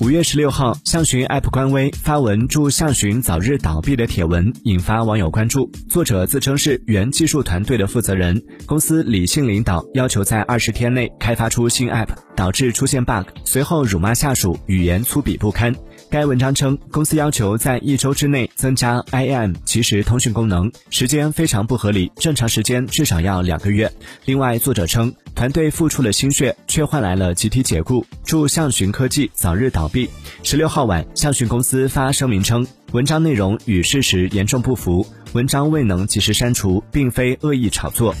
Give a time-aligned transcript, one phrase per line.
[0.00, 5.70] 五月十六号，象寻 App 官微发文祝象寻早日倒闭的帖文引发网友关注。
[5.90, 15.76] 作者自称是原技术团队的负责人，公司李姓领导要求在二十天内开发出新 App，导致出现 bug，随后辱骂下属，语言粗鄙不堪。
[16.08, 23.92] 该文章称，公司要求在一周之内增加 IM 即时通讯功能，时间非常不合理，正常时间至少要两个月。
[24.24, 25.12] 另外，作者称。
[25.40, 28.04] 团队付出了心血，却换来了集体解雇。
[28.26, 30.06] 祝象寻科技早日倒闭。
[30.42, 38.14] 十六号晚，象寻公司发声明称，文章内容与事实严重不符，文章未能及时删除，并非恶意炒作。